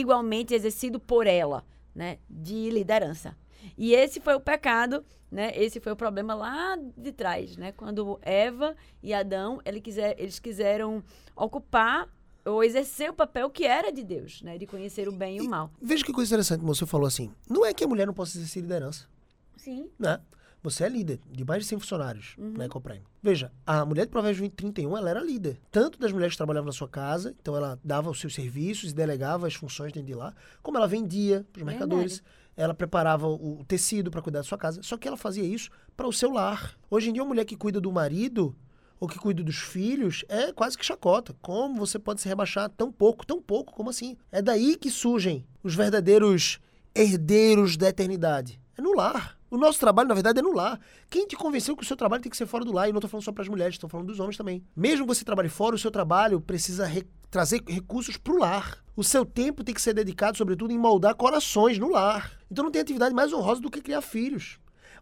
[0.00, 3.36] igualmente exercido por ela, né, de liderança.
[3.78, 5.52] E esse foi o pecado, né?
[5.54, 7.72] Esse foi o problema lá de trás, né?
[7.72, 11.02] Quando Eva e Adão, ele quiser, eles quiseram
[11.34, 12.08] ocupar
[12.44, 14.58] ou exercer o papel que era de Deus, né?
[14.58, 15.70] De conhecer o bem e, e o mal.
[15.80, 17.32] Veja que coisa interessante, você falou assim.
[17.48, 19.08] Não é que a mulher não possa exercer liderança.
[19.56, 19.88] Sim.
[19.98, 20.20] Né?
[20.64, 22.54] Você é líder de mais de 100 funcionários uhum.
[22.56, 23.04] na Ecoprime.
[23.22, 25.60] Veja, a mulher de Provérbios 31, ela era líder.
[25.70, 28.94] Tanto das mulheres que trabalhavam na sua casa, então ela dava os seus serviços e
[28.94, 32.22] delegava as funções dentro de lá, como ela vendia para os mercadores.
[32.56, 34.82] Ela preparava o tecido para cuidar da sua casa.
[34.82, 36.78] Só que ela fazia isso para o seu lar.
[36.90, 38.56] Hoje em dia, uma mulher que cuida do marido
[38.98, 41.36] ou que cuida dos filhos é quase que chacota.
[41.42, 43.74] Como você pode se rebaixar tão pouco, tão pouco?
[43.74, 44.16] Como assim?
[44.32, 46.58] É daí que surgem os verdadeiros
[46.94, 48.58] herdeiros da eternidade.
[48.78, 49.33] É no lar.
[49.54, 50.80] O nosso trabalho, na verdade, é no lar.
[51.08, 52.88] Quem te convenceu que o seu trabalho tem que ser fora do lar?
[52.88, 54.64] E não estou falando só para as mulheres, estou falando dos homens também.
[54.74, 58.84] Mesmo que você trabalhe fora, o seu trabalho precisa re trazer recursos para o lar.
[58.96, 62.32] O seu tempo tem que ser dedicado, sobretudo, em moldar corações no lar.
[62.50, 64.58] Então não tem atividade mais honrosa do que criar filhos.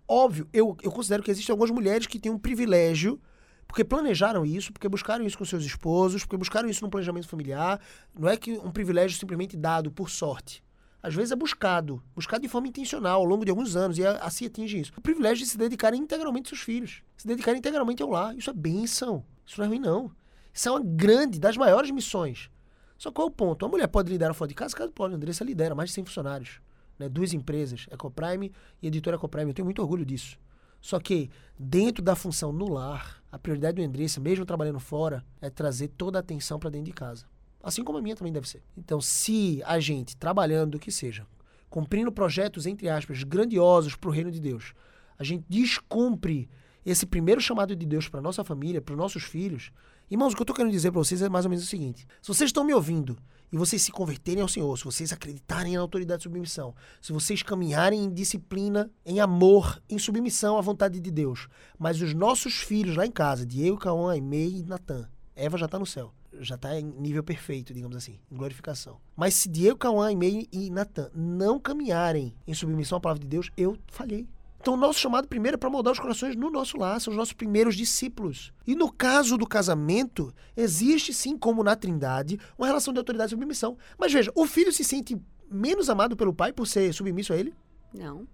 [0.07, 3.19] Óbvio, eu, eu considero que existem algumas mulheres que têm um privilégio
[3.67, 7.81] porque planejaram isso, porque buscaram isso com seus esposos, porque buscaram isso no planejamento familiar.
[8.15, 10.63] Não é que um privilégio simplesmente dado por sorte
[11.03, 14.47] às vezes é buscado, buscado de forma intencional ao longo de alguns anos, e assim
[14.47, 14.93] atinge isso.
[14.97, 18.37] O privilégio de se dedicarem integralmente aos seus filhos, se dedicarem integralmente ao lar.
[18.37, 19.25] Isso é bênção.
[19.45, 20.13] Isso não é ruim, não.
[20.55, 22.49] Isso é uma grande, das maiores missões.
[22.97, 23.67] Só qual é o ponto?
[23.67, 24.77] A mulher pode liderar fora de casa?
[24.77, 25.15] Caso pode.
[25.15, 26.61] A Andressa lidera mais de 100 funcionários.
[26.97, 27.09] Né?
[27.09, 29.51] Duas empresas, Ecoprime e Editora Ecoprime.
[29.51, 30.39] Eu tenho muito orgulho disso.
[30.81, 35.51] Só que, dentro da função no lar, a prioridade do Andressa, mesmo trabalhando fora, é
[35.51, 37.27] trazer toda a atenção para dentro de casa.
[37.63, 38.63] Assim como a minha também deve ser.
[38.77, 41.27] Então, se a gente, trabalhando o que seja,
[41.71, 44.75] cumprindo projetos, entre aspas, grandiosos para o reino de Deus,
[45.19, 46.49] a gente descumpre
[46.85, 49.71] esse primeiro chamado de Deus para nossa família, para os nossos filhos.
[50.11, 52.07] Irmãos, o que eu estou querendo dizer para vocês é mais ou menos o seguinte:
[52.21, 53.17] se vocês estão me ouvindo
[53.53, 57.43] e vocês se converterem ao Senhor, se vocês acreditarem na autoridade de submissão, se vocês
[57.43, 61.49] caminharem em disciplina, em amor, em submissão à vontade de Deus,
[61.79, 65.79] mas os nossos filhos lá em casa, Diego, Cauã, Aimei e Natan, Eva já está
[65.79, 69.01] no céu já está em nível perfeito, digamos assim, em glorificação.
[69.17, 73.51] Mas se Diego, Cauã, Imei e Natan não caminharem em submissão à palavra de Deus,
[73.57, 74.29] eu falhei.
[74.61, 77.17] Então, o nosso chamado primeiro é para moldar os corações no nosso lar, são os
[77.17, 78.53] nossos primeiros discípulos.
[78.65, 83.35] E no caso do casamento, existe sim, como na Trindade, uma relação de autoridade e
[83.35, 83.77] submissão.
[83.99, 87.53] Mas veja, o filho se sente menos amado pelo pai por ser submisso a ele?
[87.93, 88.27] Não.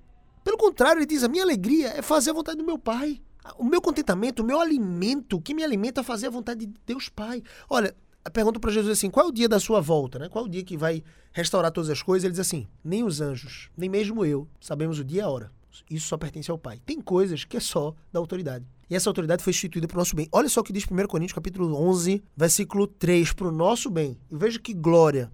[0.45, 3.23] Pelo contrário, ele diz: a minha alegria é fazer a vontade do meu pai.
[3.57, 6.75] O meu contentamento, o meu alimento, o que me alimenta é fazer a vontade de
[6.85, 7.43] Deus Pai.
[7.69, 10.19] Olha, a pergunta para Jesus assim: qual é o dia da sua volta?
[10.19, 10.29] Né?
[10.29, 12.25] Qual é o dia que vai restaurar todas as coisas?
[12.25, 15.51] Ele diz assim: nem os anjos, nem mesmo eu, sabemos o dia e a hora.
[15.91, 16.81] Isso só pertence ao Pai.
[16.85, 18.67] Tem coisas que é só da autoridade.
[18.91, 20.29] E essa autoridade foi instituída para o nosso bem.
[20.33, 24.19] Olha só o que diz 1 Coríntios capítulo 11, versículo 3, para o nosso bem.
[24.31, 25.31] E veja que glória.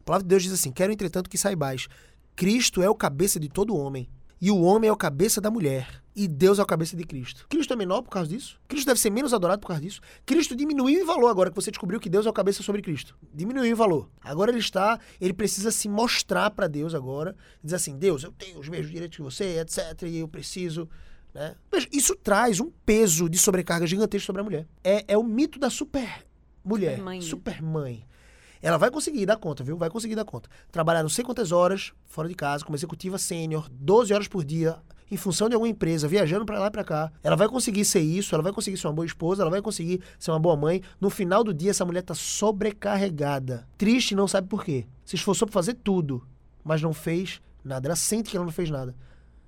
[0.00, 1.88] A palavra de Deus diz assim: Quero, entretanto, que saibais,
[2.34, 4.08] Cristo é o cabeça de todo homem,
[4.42, 6.02] e o homem é o cabeça da mulher.
[6.16, 7.46] E Deus é o cabeça de Cristo.
[7.48, 8.60] Cristo é menor por causa disso?
[8.66, 10.00] Cristo deve ser menos adorado por causa disso?
[10.26, 13.16] Cristo diminuiu em valor agora que você descobriu que Deus é o cabeça sobre Cristo.
[13.32, 14.10] Diminuiu em valor.
[14.20, 17.36] Agora ele está, ele precisa se mostrar para Deus agora.
[17.62, 20.02] Dizer assim: Deus, eu tenho os mesmos direitos que você, etc.
[20.08, 20.88] E eu preciso.
[21.32, 21.54] Né?
[21.70, 24.66] Veja, isso traz um peso de sobrecarga gigantesco sobre a mulher.
[24.82, 26.26] É, é o mito da super
[26.64, 26.96] mulher.
[26.96, 27.20] Super mãe.
[27.22, 28.04] Super mãe.
[28.62, 29.76] Ela vai conseguir dar conta, viu?
[29.76, 30.48] Vai conseguir dar conta.
[30.70, 34.78] Trabalhar não sei quantas horas fora de casa, como executiva sênior, 12 horas por dia,
[35.10, 37.12] em função de alguma empresa, viajando para lá e pra cá.
[37.24, 40.00] Ela vai conseguir ser isso, ela vai conseguir ser uma boa esposa, ela vai conseguir
[40.16, 40.80] ser uma boa mãe.
[41.00, 43.66] No final do dia, essa mulher tá sobrecarregada.
[43.76, 44.86] Triste, não sabe por quê.
[45.04, 46.24] Se esforçou pra fazer tudo,
[46.62, 47.88] mas não fez nada.
[47.88, 48.94] Ela sente que ela não fez nada.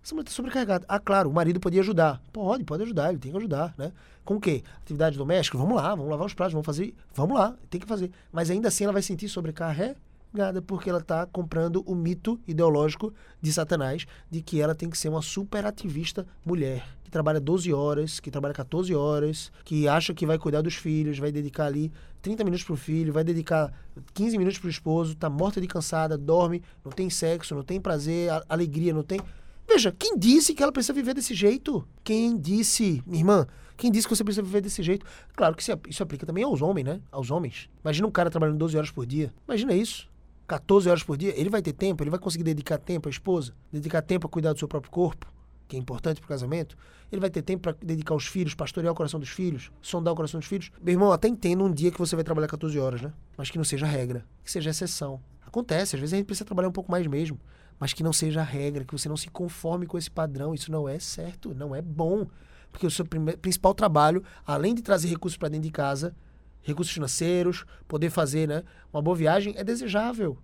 [0.05, 0.85] Essa mulher tá sobrecarregada.
[0.87, 2.21] Ah, claro, o marido podia ajudar.
[2.31, 3.90] Pode, pode ajudar, ele tem que ajudar, né?
[4.23, 4.62] Com o quê?
[4.83, 5.57] Atividade doméstica?
[5.57, 6.95] Vamos lá, vamos lavar os pratos, vamos fazer.
[7.14, 8.11] Vamos lá, tem que fazer.
[8.31, 13.51] Mas ainda assim ela vai sentir sobrecarregada porque ela está comprando o mito ideológico de
[13.51, 18.31] Satanás de que ela tem que ser uma superativista mulher, que trabalha 12 horas, que
[18.31, 21.90] trabalha 14 horas, que acha que vai cuidar dos filhos, vai dedicar ali
[22.21, 23.73] 30 minutos pro filho, vai dedicar
[24.12, 28.29] 15 minutos pro esposo, tá morta de cansada, dorme, não tem sexo, não tem prazer,
[28.51, 29.19] alegria, não tem
[29.66, 31.87] Veja, quem disse que ela precisa viver desse jeito?
[32.03, 33.46] Quem disse, minha irmã,
[33.77, 35.05] quem disse que você precisa viver desse jeito?
[35.35, 37.00] Claro que isso aplica também aos homens, né?
[37.11, 37.68] Aos homens.
[37.83, 39.33] Imagina um cara trabalhando 12 horas por dia.
[39.48, 40.09] Imagina isso.
[40.46, 41.33] 14 horas por dia.
[41.38, 44.53] Ele vai ter tempo, ele vai conseguir dedicar tempo à esposa, dedicar tempo a cuidar
[44.53, 45.27] do seu próprio corpo,
[45.66, 46.77] que é importante para o casamento.
[47.11, 50.16] Ele vai ter tempo para dedicar aos filhos, pastorear o coração dos filhos, sondar o
[50.16, 50.70] coração dos filhos.
[50.83, 53.12] Meu irmão, até entendo um dia que você vai trabalhar 14 horas, né?
[53.37, 55.20] Mas que não seja regra, que seja exceção.
[55.44, 57.40] Acontece, às vezes a gente precisa trabalhar um pouco mais mesmo
[57.79, 60.55] mas que não seja a regra, que você não se conforme com esse padrão.
[60.55, 62.27] Isso não é certo, não é bom.
[62.71, 66.15] Porque o seu principal trabalho, além de trazer recursos para dentro de casa,
[66.63, 70.37] recursos financeiros, poder fazer né, uma boa viagem, é desejável.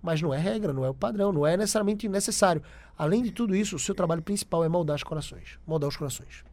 [0.00, 2.62] Mas não é regra, não é o padrão, não é necessariamente necessário.
[2.96, 5.58] Além de tudo isso, o seu trabalho principal é moldar os corações.
[5.66, 6.44] Moldar os corações.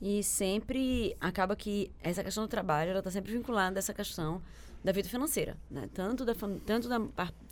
[0.00, 4.42] E sempre acaba que essa questão do trabalho, ela está sempre vinculada a essa questão
[4.84, 5.88] da vida financeira, né?
[5.92, 7.00] Tanto, da, tanto da,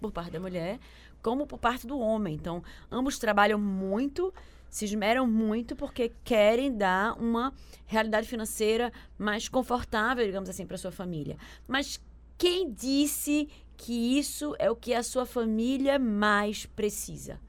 [0.01, 0.79] por parte da mulher,
[1.25, 2.35] como por parte do homem.
[2.35, 4.33] Então, ambos trabalham muito,
[4.69, 7.51] se esmeram muito porque querem dar uma
[7.87, 11.39] realidade financeira mais confortável, digamos assim, para sua família.
[11.67, 11.99] Mas
[12.37, 17.41] quem disse que isso é o que a sua família mais precisa?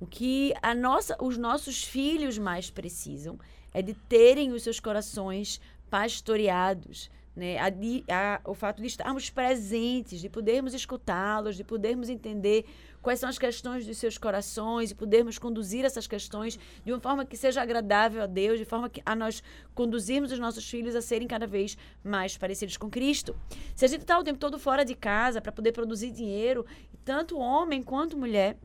[0.00, 3.38] O que a nossa, os nossos filhos mais precisam
[3.74, 7.58] é de terem os seus corações pastoreados, né?
[7.58, 12.64] A, a, o fato de estarmos presentes, de podermos escutá-los, de podermos entender
[13.02, 17.26] quais são as questões dos seus corações e podermos conduzir essas questões de uma forma
[17.26, 19.42] que seja agradável a Deus, de forma que a nós
[19.74, 23.36] conduzirmos os nossos filhos a serem cada vez mais parecidos com Cristo.
[23.76, 26.64] Se a gente está o tempo todo fora de casa para poder produzir dinheiro,
[27.04, 28.56] tanto homem quanto mulher,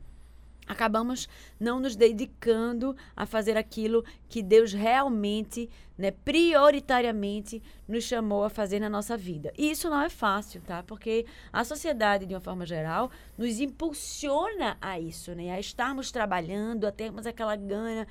[0.71, 1.27] acabamos
[1.59, 8.79] não nos dedicando a fazer aquilo que Deus realmente, né, prioritariamente nos chamou a fazer
[8.79, 9.51] na nossa vida.
[9.57, 10.81] E isso não é fácil, tá?
[10.83, 15.51] Porque a sociedade, de uma forma geral, nos impulsiona a isso, né?
[15.51, 18.07] A estarmos trabalhando, a termos aquela gana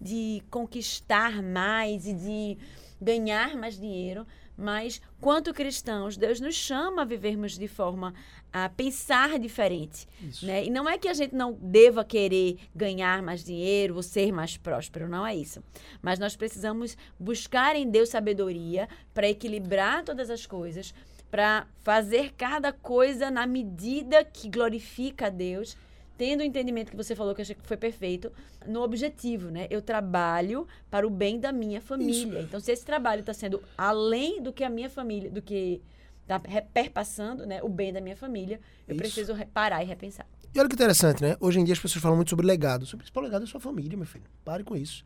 [0.00, 2.58] de conquistar mais e de
[3.00, 8.14] ganhar mais dinheiro, mas quanto cristãos, Deus nos chama a vivermos de forma
[8.52, 10.46] a pensar diferente, isso.
[10.46, 10.64] né?
[10.64, 14.56] E não é que a gente não deva querer ganhar mais dinheiro ou ser mais
[14.56, 15.62] próspero, não é isso.
[16.00, 20.94] Mas nós precisamos buscar em Deus sabedoria para equilibrar todas as coisas,
[21.30, 25.76] para fazer cada coisa na medida que glorifica a Deus
[26.16, 28.32] tendo o entendimento que você falou, que eu achei que foi perfeito,
[28.66, 29.66] no objetivo, né?
[29.70, 32.38] Eu trabalho para o bem da minha família.
[32.38, 32.38] Isso.
[32.38, 35.82] Então, se esse trabalho está sendo além do que a minha família, do que
[36.22, 36.40] está
[36.72, 39.02] perpassando, né, o bem da minha família, eu Isso.
[39.02, 40.26] preciso parar e repensar.
[40.54, 41.36] E olha que interessante, né?
[41.40, 42.84] Hoje em dia as pessoas falam muito sobre legado.
[42.84, 44.24] O principal legado é sua família, meu filho.
[44.44, 45.04] Pare com isso.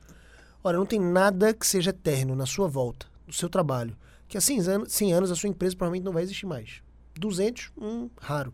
[0.63, 3.97] Olha, não tem nada que seja eterno na sua volta, no seu trabalho.
[4.29, 6.83] Que há 100 anos, 100 anos a sua empresa provavelmente não vai existir mais.
[7.19, 8.53] 200, um, raro.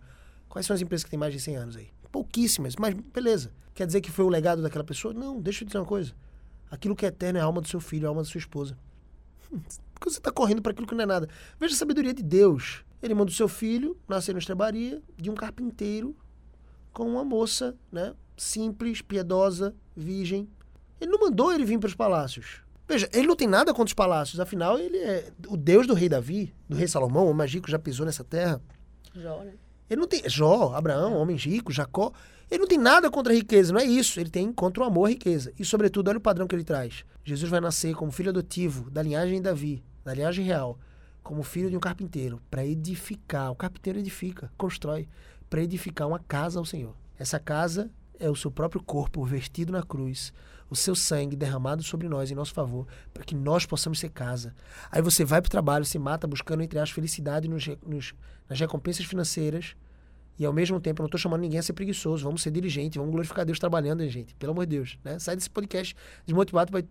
[0.49, 1.89] Quais são as empresas que têm mais de 100 anos aí?
[2.15, 3.51] Pouquíssimas, mas beleza.
[3.75, 5.13] Quer dizer que foi o legado daquela pessoa?
[5.13, 6.15] Não, deixa eu dizer uma coisa.
[6.71, 8.79] Aquilo que é eterno é a alma do seu filho, a alma da sua esposa.
[9.51, 11.29] Porque você está correndo para aquilo que não é nada.
[11.59, 12.85] Veja a sabedoria de Deus.
[13.03, 16.15] Ele manda o seu filho nascer na estrebaria de um carpinteiro
[16.93, 18.15] com uma moça, né?
[18.37, 20.49] Simples, piedosa, virgem.
[21.01, 22.63] Ele não mandou ele vir para os palácios.
[22.87, 24.39] Veja, ele não tem nada contra os palácios.
[24.39, 28.07] Afinal, ele é o Deus do rei Davi, do rei Salomão, o magico já pisou
[28.07, 28.63] nessa terra.
[29.17, 29.55] Jó, né?
[29.89, 30.23] Ele não tem.
[30.29, 32.13] Jó, Abraão, homens ricos, Jacó.
[32.51, 34.21] Ele não tem nada contra a riqueza, não é isso.
[34.21, 35.53] Ele tem contra o amor a riqueza.
[35.59, 37.05] E, sobretudo, olha o padrão que ele traz.
[37.25, 40.79] Jesus vai nascer como filho adotivo da linhagem de Davi, da linhagem real,
[41.23, 43.51] como filho de um carpinteiro, para edificar.
[43.51, 45.09] O carpinteiro edifica, constrói,
[45.49, 46.95] para edificar uma casa ao Senhor.
[47.19, 50.33] Essa casa é o seu próprio corpo vestido na cruz,
[50.69, 54.55] o seu sangue derramado sobre nós em nosso favor, para que nós possamos ser casa.
[54.91, 58.15] Aí você vai para o trabalho, se mata buscando, entre as felicidade nos, nos,
[58.49, 59.77] nas recompensas financeiras,
[60.39, 62.97] e ao mesmo tempo, eu não estou chamando ninguém a ser preguiçoso, vamos ser diligentes,
[62.97, 64.35] vamos glorificar Deus trabalhando, hein, gente?
[64.35, 65.19] Pelo amor de Deus, né?
[65.19, 65.95] Sai desse podcast
[66.27, 66.89] desmotivado para ir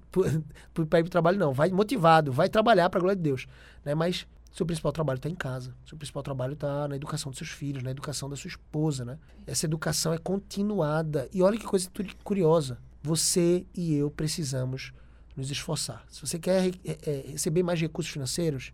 [0.74, 1.52] para o trabalho, não.
[1.52, 3.46] Vai motivado, vai trabalhar para a glória de Deus,
[3.84, 3.94] né?
[3.94, 5.76] Mas seu principal trabalho está em casa.
[5.86, 9.18] Seu principal trabalho está na educação dos seus filhos, na educação da sua esposa, né?
[9.46, 11.28] Essa educação é continuada.
[11.34, 11.90] E olha que coisa
[12.24, 12.78] curiosa.
[13.04, 14.94] Você e eu precisamos
[15.36, 16.06] nos esforçar.
[16.10, 18.72] Se você quer é, receber mais recursos financeiros,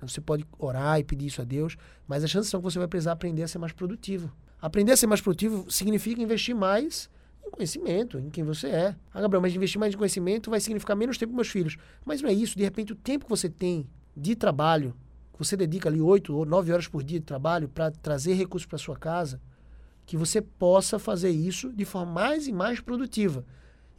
[0.00, 2.88] você pode orar e pedir isso a Deus, mas as chances são que você vai
[2.88, 4.32] precisar aprender a ser mais produtivo.
[4.60, 7.08] Aprender a ser mais produtivo significa investir mais
[7.46, 8.96] Em conhecimento, em quem você é.
[9.14, 11.76] Ah, Gabriel, mas investir mais em conhecimento vai significar menos tempo com meus filhos.
[12.04, 12.56] Mas não é isso.
[12.56, 14.94] De repente, o tempo que você tem de trabalho,
[15.38, 18.76] você dedica ali oito ou nove horas por dia de trabalho para trazer recursos para
[18.78, 19.40] sua casa,
[20.04, 23.44] que você possa fazer isso de forma mais e mais produtiva,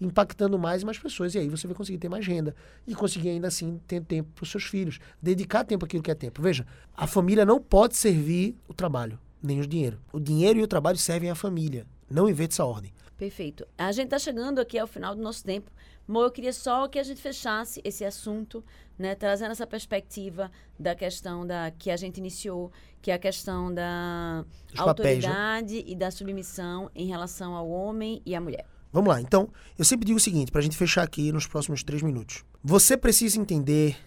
[0.02, 1.36] impactando mais e mais pessoas.
[1.36, 2.56] E aí você vai conseguir ter mais renda
[2.88, 6.16] e conseguir ainda assim ter tempo para os seus filhos, dedicar tempo àquilo que é
[6.16, 6.42] tempo.
[6.42, 6.66] Veja,
[6.98, 10.02] a família não pode servir o trabalho, nem o dinheiro.
[10.12, 12.92] O dinheiro e o trabalho servem à família, não inverte essa ordem.
[13.16, 13.68] Perfeito.
[13.78, 15.70] A gente está chegando aqui ao final do nosso tempo.
[16.08, 18.66] Mo, eu queria só que a gente fechasse esse assunto,
[18.98, 23.72] né, trazendo essa perspectiva da questão da que a gente iniciou, que é a questão
[23.72, 25.30] da Dos papéis, né?
[25.30, 28.66] autoridade e da submissão em relação ao homem e à mulher.
[28.92, 29.22] Vamos lá.
[29.22, 32.44] Então, eu sempre digo o seguinte, para a gente fechar aqui nos próximos três minutos.
[32.64, 33.98] Você precisa entender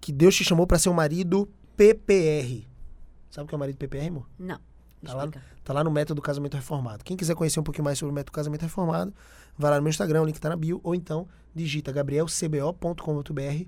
[0.00, 2.66] que Deus te chamou para ser um marido PPR.
[3.30, 4.28] Sabe o que é o marido PPR, amor?
[4.38, 4.60] Não.
[5.04, 5.28] Tá lá,
[5.62, 7.04] tá lá no método Casamento Reformado.
[7.04, 9.14] Quem quiser conhecer um pouquinho mais sobre o método Casamento Reformado,
[9.56, 13.64] vai lá no meu Instagram, o link tá na bio, ou então digita gabrielcbo.com.br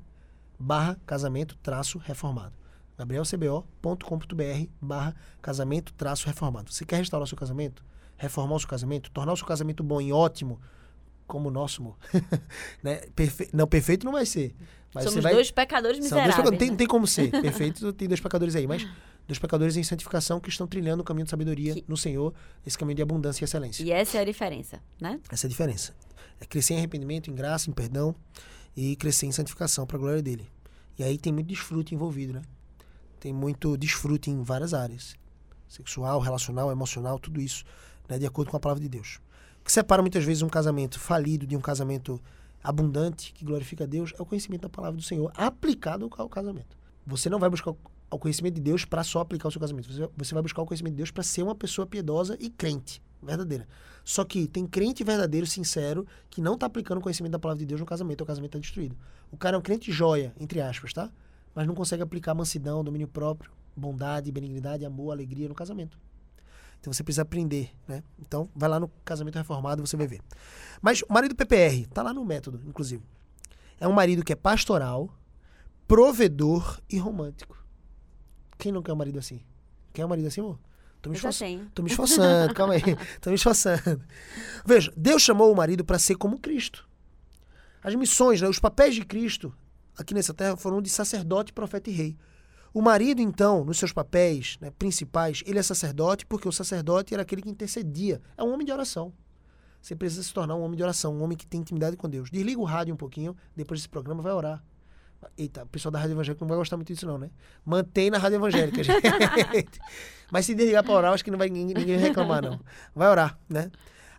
[0.59, 2.55] barra casamento traço reformado.
[2.97, 6.73] gabrielcbo.com.br barra casamento traço reformado.
[6.73, 7.85] Você quer restaurar seu casamento?
[8.19, 9.11] Reformar o seu casamento?
[9.11, 10.61] Tornar o seu casamento bom e ótimo,
[11.27, 11.97] como o nosso, amor.
[12.83, 12.97] né?
[13.17, 13.49] Perfe...
[13.53, 14.55] Não, perfeito não vai ser.
[14.93, 15.35] Mas Somos você vai...
[15.35, 16.37] dois pecadores São dois miseráveis.
[16.37, 16.59] pecadores.
[16.59, 16.77] Tem, né?
[16.77, 17.31] tem como ser.
[17.43, 18.87] Perfeito, tem dois pecadores aí, mas
[19.27, 22.35] dois pecadores em santificação que estão trilhando o caminho de sabedoria Que- no Senhor,
[22.67, 23.83] esse caminho de abundância e excelência.
[23.83, 25.21] E essa é a diferença, né?
[25.31, 25.95] Essa é a diferença.
[26.41, 28.15] É crescer em arrependimento, em graça, em perdão
[28.77, 30.49] e crescer em santificação para a glória dele.
[30.99, 32.43] E aí tem muito desfrute envolvido, né?
[33.21, 35.17] Tem muito desfrute em várias áreas.
[35.69, 37.65] Sexual, relacional, emocional, tudo isso,
[38.09, 38.19] né?
[38.19, 39.21] de acordo com a palavra de Deus.
[39.61, 42.21] O que separa muitas vezes um casamento falido de um casamento
[42.63, 46.77] abundante, que glorifica a Deus, é o conhecimento da palavra do Senhor aplicado ao casamento.
[47.07, 47.73] Você não vai buscar
[48.11, 49.89] o conhecimento de Deus para só aplicar o seu casamento.
[50.17, 53.67] Você- vai buscar o conhecimento de Deus para ser uma pessoa piedosa e crente, verdadeira.
[54.05, 57.67] Só que tem crente verdadeiro, sincero, que não está aplicando o conhecimento da palavra de
[57.67, 58.97] Deus no casamento, o casamento está destruído.
[59.31, 61.11] O cara é um crente joia, entre aspas, tá?
[61.55, 65.99] Mas não consegue aplicar mansidão, domínio próprio, bondade, benignidade, amor, alegria no casamento.
[66.81, 68.03] Então você precisa aprender, né?
[68.19, 70.21] Então vai lá no casamento reformado, você vai ver.
[70.81, 73.03] Mas o marido PPR, tá lá no método, inclusive.
[73.81, 75.13] É um marido que é pastoral,
[75.87, 77.57] provedor e romântico.
[78.57, 79.41] Quem não quer um marido assim?
[79.93, 80.59] Quer um marido assim, amor?
[81.01, 81.71] Tô me tenho.
[81.75, 82.83] Tô me esforçando, calma aí.
[83.21, 84.03] Tô me esforçando.
[84.65, 86.89] Veja, Deus chamou o marido para ser como Cristo.
[87.83, 89.55] As missões, né, os papéis de Cristo
[89.97, 92.17] aqui nessa terra foram de sacerdote, profeta e rei.
[92.73, 97.23] O marido, então, nos seus papéis né, principais, ele é sacerdote porque o sacerdote era
[97.23, 98.21] aquele que intercedia.
[98.37, 99.13] É um homem de oração.
[99.81, 102.31] Você precisa se tornar um homem de oração, um homem que tem intimidade com Deus.
[102.31, 104.63] Desliga o rádio um pouquinho, depois desse programa vai orar.
[105.37, 107.31] Eita, o pessoal da Rádio Evangélica não vai gostar muito disso, não, né?
[107.65, 109.81] Mantém na Rádio Evangélica, gente.
[110.31, 112.61] Mas se desligar para orar, acho que não vai ninguém, reclamar, não.
[112.95, 113.71] Vai orar, né?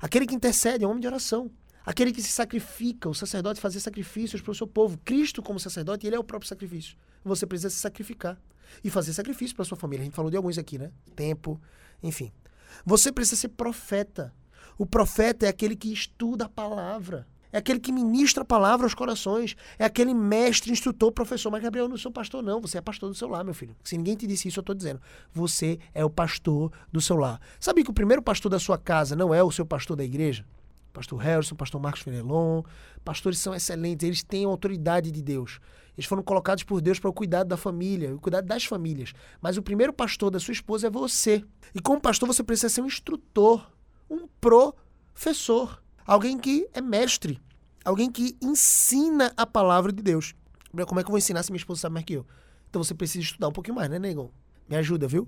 [0.02, 1.50] Aquele que intercede é um homem de oração.
[1.86, 4.98] Aquele que se sacrifica, o sacerdote fazer sacrifícios para o seu povo.
[5.04, 6.98] Cristo, como sacerdote, ele é o próprio sacrifício.
[7.24, 8.38] Você precisa se sacrificar
[8.84, 10.04] e fazer sacrifício para sua família.
[10.04, 10.92] A gente falou de alguns aqui, né?
[11.16, 11.60] Tempo,
[12.04, 12.32] enfim.
[12.86, 14.34] Você precisa ser profeta.
[14.78, 17.28] O profeta é aquele que estuda a palavra.
[17.52, 19.56] É aquele que ministra a palavra aos corações.
[19.80, 21.50] É aquele mestre, instrutor, professor.
[21.50, 22.62] Mas, Gabriel, eu não sou pastor, não.
[22.62, 23.76] Você é pastor do seu lar, meu filho.
[23.84, 25.02] Se ninguém te disse isso, eu estou dizendo.
[25.34, 27.42] Você é o pastor do seu lar.
[27.60, 30.46] Sabe que o primeiro pastor da sua casa não é o seu pastor da igreja?
[30.94, 32.64] Pastor Harrison, pastor Marcos Fenelon.
[33.04, 34.06] Pastores são excelentes.
[34.06, 35.60] Eles têm autoridade de Deus.
[35.98, 39.14] Eles foram colocados por Deus para o cuidado da família, o cuidado das famílias.
[39.42, 41.44] Mas o primeiro pastor da sua esposa é você.
[41.76, 43.70] E como pastor, você precisa ser um instrutor,
[44.10, 45.82] um professor.
[46.06, 47.42] Alguém que é mestre.
[47.84, 50.34] Alguém que ensina a palavra de Deus.
[50.72, 52.26] Como é que eu vou ensinar se minha esposa sabe mais que eu?
[52.70, 54.32] Então você precisa estudar um pouquinho mais, né, Negão?
[54.68, 55.28] Me ajuda, viu?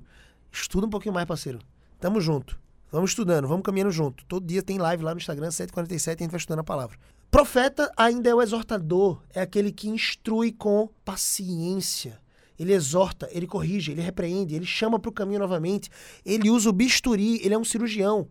[0.52, 1.60] Estuda um pouquinho mais, parceiro.
[2.00, 2.60] Tamo junto.
[2.92, 4.26] Vamos estudando, vamos caminhando junto.
[4.26, 6.98] Todo dia tem live lá no Instagram, 7h47, a gente vai estudando a palavra.
[7.32, 12.20] Profeta ainda é o exortador, é aquele que instrui com paciência.
[12.60, 15.90] Ele exorta, ele corrige, ele repreende, ele chama para o caminho novamente.
[16.26, 18.28] Ele usa o bisturi, ele é um cirurgião.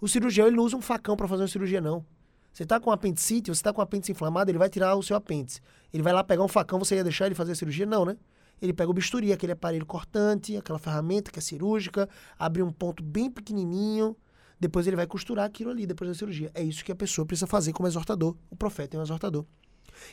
[0.00, 2.04] O cirurgião ele não usa um facão para fazer uma cirurgia, não.
[2.52, 5.60] Você tá com apendicite, você tá com apêndice inflamado, ele vai tirar o seu apêndice.
[5.94, 7.86] Ele vai lá pegar um facão, você ia deixar ele fazer a cirurgia?
[7.86, 8.16] Não, né?
[8.62, 13.02] Ele pega o bisturi, aquele aparelho cortante, aquela ferramenta que é cirúrgica, abre um ponto
[13.02, 14.16] bem pequenininho,
[14.58, 16.48] depois ele vai costurar aquilo ali depois da cirurgia.
[16.54, 18.36] É isso que a pessoa precisa fazer como exortador.
[18.48, 19.44] O profeta é um exortador.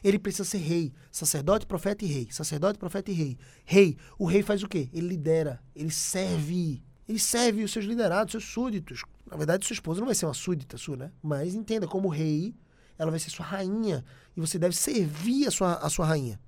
[0.04, 2.28] Ele precisa ser rei, sacerdote, profeta e rei.
[2.32, 3.38] Sacerdote, profeta e rei.
[3.64, 4.90] Rei, o rei faz o quê?
[4.92, 6.82] Ele lidera, ele serve.
[7.08, 9.04] Ele serve os seus liderados, seus súditos.
[9.30, 11.12] Na verdade, sua esposa não vai ser uma súdita sua, né?
[11.22, 12.56] Mas entenda, como rei,
[12.98, 14.04] ela vai ser sua rainha.
[14.36, 16.40] E você deve servir a sua, a sua rainha.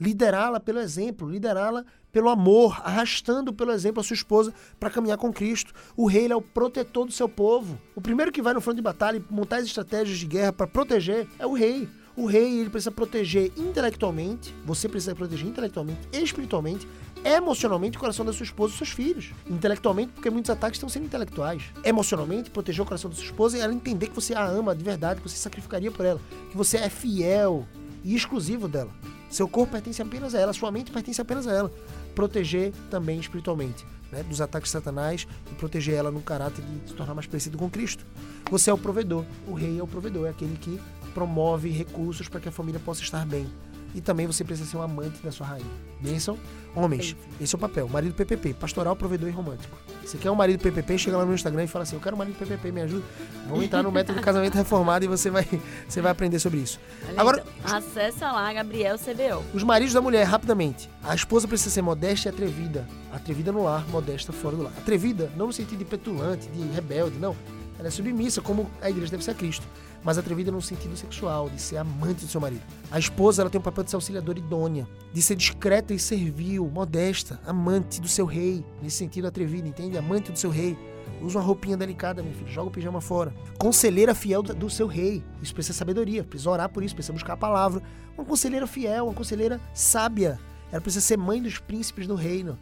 [0.00, 5.32] Liderá-la pelo exemplo, liderá-la pelo amor, arrastando pelo exemplo a sua esposa para caminhar com
[5.32, 5.74] Cristo.
[5.96, 7.78] O rei é o protetor do seu povo.
[7.94, 10.66] O primeiro que vai no front de batalha e montar as estratégias de guerra para
[10.66, 11.86] proteger é o rei.
[12.16, 16.86] O rei ele precisa proteger intelectualmente, você precisa proteger intelectualmente, espiritualmente,
[17.24, 19.30] emocionalmente o coração da sua esposa e seus filhos.
[19.48, 21.62] Intelectualmente, porque muitos ataques estão sendo intelectuais.
[21.84, 24.82] Emocionalmente, proteger o coração da sua esposa e ela entender que você a ama de
[24.82, 26.20] verdade, que você sacrificaria por ela,
[26.50, 27.66] que você é fiel
[28.02, 28.90] e exclusivo dela.
[29.30, 31.72] Seu corpo pertence apenas a ela, sua mente pertence apenas a ela.
[32.16, 36.94] Proteger também espiritualmente, né, dos ataques de Satanás e proteger ela no caráter de se
[36.94, 38.04] tornar mais parecido com Cristo.
[38.50, 40.80] Você é o provedor, o rei é o provedor, é aquele que
[41.14, 43.46] promove recursos para que a família possa estar bem.
[43.94, 45.66] E também você precisa ser um amante da sua rainha.
[46.00, 46.38] Bênção?
[46.74, 47.88] Homens, esse é o papel.
[47.88, 49.76] Marido PPP, pastoral, provedor e romântico.
[50.04, 52.18] Você quer um marido PPP, chega lá no Instagram e fala assim: Eu quero um
[52.18, 53.04] marido PPP, me ajuda.
[53.48, 55.46] Vamos entrar no método do casamento reformado e você vai,
[55.88, 56.80] você vai aprender sobre isso.
[57.08, 59.44] Olha, Agora, então, acessa lá, Gabriel CBO.
[59.52, 60.88] os maridos da mulher, rapidamente.
[61.02, 62.86] A esposa precisa ser modesta e atrevida.
[63.12, 64.72] Atrevida no lar, modesta fora do lar.
[64.78, 67.36] Atrevida, não no sentido de petulante, de rebelde, não.
[67.78, 69.66] Ela é submissa, como a igreja deve ser a Cristo.
[70.02, 72.62] Mas atrevida no sentido sexual, de ser amante do seu marido.
[72.90, 76.66] A esposa, ela tem o papel de ser auxiliadora idônea, de ser discreta e servil,
[76.68, 78.64] modesta, amante do seu rei.
[78.82, 79.98] Nesse sentido, atrevida, entende?
[79.98, 80.76] Amante do seu rei.
[81.20, 82.48] Usa uma roupinha delicada, meu filho.
[82.48, 83.34] Joga o pijama fora.
[83.58, 85.22] Conselheira fiel do seu rei.
[85.42, 86.24] Isso precisa sabedoria.
[86.24, 86.94] Precisa orar por isso.
[86.94, 87.82] Precisa buscar a palavra.
[88.16, 90.38] Uma conselheira fiel, uma conselheira sábia.
[90.72, 92.58] Ela precisa ser mãe dos príncipes do reino.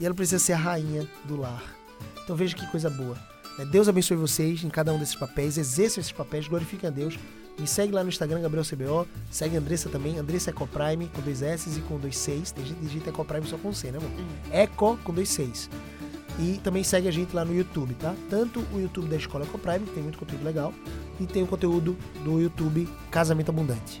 [0.00, 1.62] E ela precisa ser a rainha do lar.
[2.22, 3.33] Então veja que coisa boa.
[3.58, 3.64] Né?
[3.64, 5.58] Deus abençoe vocês em cada um desses papéis.
[5.58, 6.48] Exerçam esses papéis.
[6.48, 7.18] Glorifiquem a Deus.
[7.58, 9.06] Me segue lá no Instagram, Gabriel CBO.
[9.30, 10.18] Segue a Andressa também.
[10.18, 12.50] Andressa Ecoprime com dois S e com dois Cs.
[12.50, 14.10] Tem gente que digita Ecoprime só com C, né, amor?
[14.50, 15.70] Eco com dois Cs.
[16.38, 18.12] E também segue a gente lá no YouTube, tá?
[18.28, 20.74] Tanto o YouTube da Escola Ecoprime, que tem muito conteúdo legal,
[21.20, 24.00] e tem o conteúdo do YouTube Casamento Abundante.